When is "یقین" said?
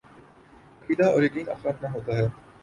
1.23-1.49